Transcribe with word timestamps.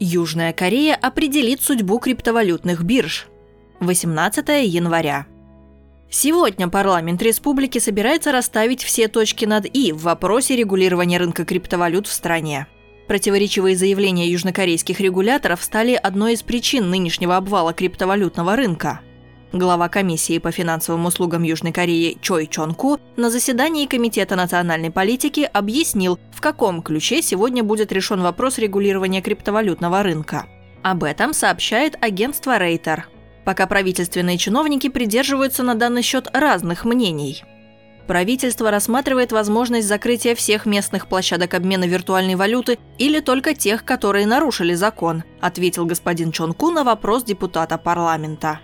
Южная 0.00 0.52
Корея 0.52 0.94
определит 0.94 1.60
судьбу 1.60 1.98
криптовалютных 1.98 2.84
бирж. 2.84 3.26
18 3.80 4.48
января. 4.64 5.26
Сегодня 6.10 6.68
парламент 6.68 7.20
республики 7.20 7.78
собирается 7.78 8.30
расставить 8.32 8.82
все 8.82 9.08
точки 9.08 9.44
над 9.44 9.66
«и» 9.66 9.92
в 9.92 10.02
вопросе 10.02 10.56
регулирования 10.56 11.18
рынка 11.18 11.44
криптовалют 11.44 12.06
в 12.06 12.12
стране. 12.12 12.66
Противоречивые 13.08 13.76
заявления 13.76 14.28
южнокорейских 14.28 15.00
регуляторов 15.00 15.62
стали 15.62 15.94
одной 15.94 16.34
из 16.34 16.42
причин 16.42 16.90
нынешнего 16.90 17.36
обвала 17.36 17.72
криптовалютного 17.72 18.54
рынка– 18.54 19.00
Глава 19.52 19.88
комиссии 19.88 20.38
по 20.38 20.50
финансовым 20.50 21.06
услугам 21.06 21.42
Южной 21.42 21.72
Кореи 21.72 22.18
Чой 22.20 22.46
Чон 22.46 22.74
Ку 22.74 23.00
на 23.16 23.30
заседании 23.30 23.86
Комитета 23.86 24.36
национальной 24.36 24.90
политики 24.90 25.48
объяснил, 25.50 26.18
в 26.32 26.42
каком 26.42 26.82
ключе 26.82 27.22
сегодня 27.22 27.64
будет 27.64 27.90
решен 27.90 28.20
вопрос 28.20 28.58
регулирования 28.58 29.22
криптовалютного 29.22 30.02
рынка. 30.02 30.44
Об 30.82 31.02
этом 31.02 31.32
сообщает 31.32 31.96
агентство 32.02 32.58
Рейтер. 32.58 33.08
Пока 33.46 33.66
правительственные 33.66 34.36
чиновники 34.36 34.90
придерживаются 34.90 35.62
на 35.62 35.74
данный 35.74 36.02
счет 36.02 36.28
разных 36.34 36.84
мнений. 36.84 37.42
Правительство 38.06 38.70
рассматривает 38.70 39.32
возможность 39.32 39.88
закрытия 39.88 40.34
всех 40.34 40.66
местных 40.66 41.08
площадок 41.08 41.54
обмена 41.54 41.84
виртуальной 41.84 42.34
валюты 42.34 42.78
или 42.98 43.20
только 43.20 43.54
тех, 43.54 43.86
которые 43.86 44.26
нарушили 44.26 44.74
закон, 44.74 45.24
ответил 45.40 45.86
господин 45.86 46.32
Чон 46.32 46.52
Ку 46.52 46.70
на 46.70 46.84
вопрос 46.84 47.24
депутата 47.24 47.78
парламента. 47.78 48.60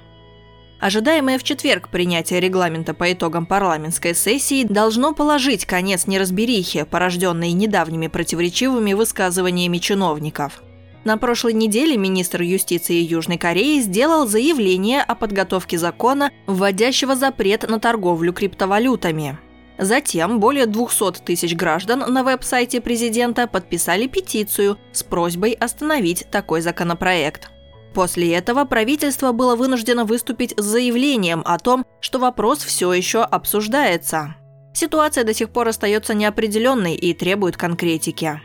Ожидаемое 0.84 1.38
в 1.38 1.42
четверг 1.42 1.88
принятие 1.88 2.40
регламента 2.40 2.92
по 2.92 3.10
итогам 3.10 3.46
парламентской 3.46 4.14
сессии 4.14 4.66
должно 4.68 5.14
положить 5.14 5.64
конец 5.64 6.06
неразберихе, 6.06 6.84
порожденной 6.84 7.52
недавними 7.52 8.08
противоречивыми 8.08 8.92
высказываниями 8.92 9.78
чиновников. 9.78 10.62
На 11.04 11.16
прошлой 11.16 11.54
неделе 11.54 11.96
министр 11.96 12.42
юстиции 12.42 12.96
Южной 12.96 13.38
Кореи 13.38 13.80
сделал 13.80 14.26
заявление 14.26 15.00
о 15.00 15.14
подготовке 15.14 15.78
закона, 15.78 16.30
вводящего 16.46 17.16
запрет 17.16 17.66
на 17.66 17.80
торговлю 17.80 18.34
криптовалютами. 18.34 19.38
Затем 19.78 20.38
более 20.38 20.66
200 20.66 21.22
тысяч 21.24 21.56
граждан 21.56 22.00
на 22.12 22.22
веб-сайте 22.22 22.82
президента 22.82 23.46
подписали 23.46 24.06
петицию 24.06 24.76
с 24.92 25.02
просьбой 25.02 25.52
остановить 25.52 26.26
такой 26.30 26.60
законопроект. 26.60 27.53
После 27.94 28.34
этого 28.34 28.64
правительство 28.64 29.30
было 29.30 29.54
вынуждено 29.54 30.04
выступить 30.04 30.52
с 30.56 30.64
заявлением 30.64 31.42
о 31.44 31.58
том, 31.58 31.86
что 32.00 32.18
вопрос 32.18 32.58
все 32.64 32.92
еще 32.92 33.22
обсуждается. 33.22 34.34
Ситуация 34.74 35.22
до 35.22 35.32
сих 35.32 35.50
пор 35.50 35.68
остается 35.68 36.12
неопределенной 36.12 36.96
и 36.96 37.14
требует 37.14 37.56
конкретики. 37.56 38.40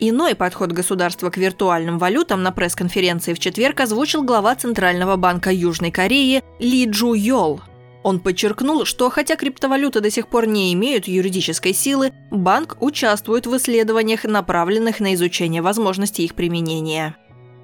Иной 0.00 0.34
подход 0.34 0.72
государства 0.72 1.28
к 1.28 1.36
виртуальным 1.36 1.98
валютам 1.98 2.42
на 2.42 2.50
пресс-конференции 2.50 3.34
в 3.34 3.38
четверг 3.38 3.78
озвучил 3.80 4.22
глава 4.22 4.54
Центрального 4.54 5.16
банка 5.16 5.52
Южной 5.52 5.90
Кореи 5.90 6.42
Ли 6.58 6.86
Джу 6.86 7.12
Йол. 7.12 7.60
Он 8.02 8.18
подчеркнул, 8.18 8.84
что 8.84 9.10
хотя 9.10 9.36
криптовалюты 9.36 10.00
до 10.00 10.10
сих 10.10 10.28
пор 10.28 10.46
не 10.46 10.72
имеют 10.72 11.06
юридической 11.06 11.72
силы, 11.74 12.12
банк 12.30 12.78
участвует 12.80 13.46
в 13.46 13.56
исследованиях, 13.56 14.24
направленных 14.24 14.98
на 14.98 15.14
изучение 15.14 15.62
возможностей 15.62 16.24
их 16.24 16.34
применения. 16.34 17.14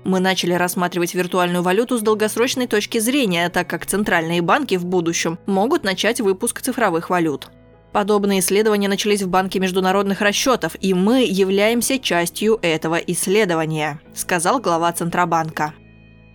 Мы 0.09 0.21
начали 0.21 0.55
рассматривать 0.55 1.13
виртуальную 1.13 1.63
валюту 1.63 1.99
с 1.99 2.01
долгосрочной 2.01 2.67
точки 2.67 2.97
зрения, 2.97 3.51
так 3.51 3.69
как 3.69 3.85
центральные 3.85 4.41
банки 4.41 4.77
в 4.77 4.87
будущем 4.87 5.39
могут 5.45 5.85
начать 5.85 6.23
выпуск 6.23 6.63
цифровых 6.63 7.11
валют. 7.11 7.49
Подобные 7.93 8.41
исследования 8.41 8.89
начались 8.89 9.21
в 9.21 9.29
Банке 9.29 9.61
международных 9.61 10.23
расчетов, 10.23 10.77
и 10.81 10.95
мы 10.95 11.27
являемся 11.29 11.99
частью 11.99 12.59
этого 12.63 12.95
исследования, 12.95 14.01
сказал 14.15 14.61
глава 14.61 14.91
Центробанка. 14.93 15.75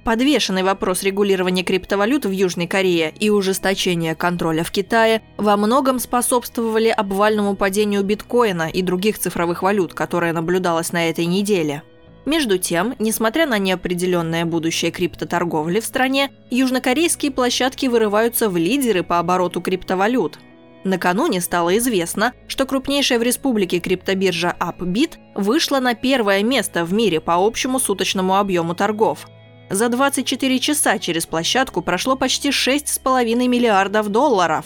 Подвешенный 0.05 0.61
вопрос 0.61 1.01
регулирования 1.01 1.63
криптовалют 1.63 2.27
в 2.27 2.29
Южной 2.29 2.67
Корее 2.67 3.11
и 3.19 3.31
ужесточения 3.31 4.13
контроля 4.13 4.63
в 4.63 4.69
Китае 4.69 5.23
во 5.37 5.57
многом 5.57 5.97
способствовали 5.97 6.89
обвальному 6.89 7.55
падению 7.55 8.03
биткоина 8.03 8.69
и 8.69 8.83
других 8.83 9.17
цифровых 9.17 9.63
валют, 9.63 9.95
которое 9.95 10.31
наблюдалось 10.31 10.91
на 10.91 11.09
этой 11.09 11.25
неделе– 11.25 11.81
между 12.25 12.57
тем, 12.57 12.95
несмотря 12.99 13.45
на 13.45 13.57
неопределенное 13.57 14.45
будущее 14.45 14.91
криптоторговли 14.91 15.79
в 15.79 15.85
стране, 15.85 16.31
южнокорейские 16.49 17.31
площадки 17.31 17.87
вырываются 17.87 18.49
в 18.49 18.57
лидеры 18.57 19.03
по 19.03 19.19
обороту 19.19 19.61
криптовалют. 19.61 20.39
Накануне 20.83 21.39
стало 21.41 21.77
известно, 21.77 22.33
что 22.47 22.65
крупнейшая 22.65 23.19
в 23.19 23.23
республике 23.23 23.79
криптобиржа 23.79 24.55
Upbit 24.59 25.13
вышла 25.35 25.79
на 25.79 25.95
первое 25.95 26.43
место 26.43 26.83
в 26.83 26.93
мире 26.93 27.21
по 27.21 27.35
общему 27.35 27.79
суточному 27.79 28.37
объему 28.37 28.75
торгов. 28.75 29.27
За 29.69 29.89
24 29.89 30.59
часа 30.59 30.99
через 30.99 31.25
площадку 31.25 31.81
прошло 31.81 32.15
почти 32.15 32.49
6,5 32.49 33.47
миллиардов 33.47 34.09
долларов. 34.09 34.65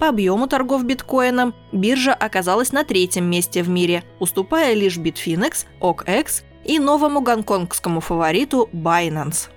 По 0.00 0.08
объему 0.08 0.48
торгов 0.48 0.84
биткоином 0.84 1.54
биржа 1.72 2.12
оказалась 2.12 2.72
на 2.72 2.84
третьем 2.84 3.24
месте 3.24 3.62
в 3.62 3.68
мире, 3.68 4.02
уступая 4.18 4.74
лишь 4.74 4.98
Bitfinex, 4.98 5.66
OKX 5.80 6.42
и 6.64 6.78
новому 6.78 7.20
гонконгскому 7.20 8.00
фавориту 8.00 8.68
Binance. 8.72 9.53